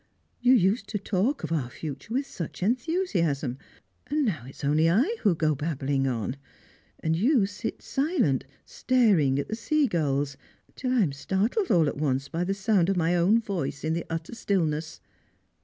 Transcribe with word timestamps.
You 0.41 0.53
used 0.55 0.87
to 0.87 0.97
talk 0.97 1.43
of 1.43 1.51
our 1.51 1.69
future 1.69 2.11
with 2.15 2.25
such 2.25 2.63
enthusiasm, 2.63 3.59
and 4.07 4.25
now 4.25 4.45
it 4.47 4.55
is 4.55 4.63
only 4.63 4.89
I 4.89 5.15
who 5.19 5.35
go 5.35 5.53
babbling 5.53 6.07
on; 6.07 6.37
and 7.01 7.15
you 7.15 7.45
sit 7.45 7.83
silent 7.83 8.43
staring 8.65 9.37
at 9.37 9.47
the 9.47 9.55
sea 9.55 9.85
gulls, 9.85 10.37
till 10.75 10.91
I 10.91 11.01
am 11.03 11.13
startled 11.13 11.69
all 11.69 11.87
at 11.87 11.97
once 11.97 12.29
by 12.29 12.43
the 12.43 12.55
sound 12.55 12.89
of 12.89 12.97
my 12.97 13.15
own 13.15 13.39
voice 13.41 13.83
in 13.83 13.93
the 13.93 14.07
utter 14.09 14.33
stillness. 14.33 15.01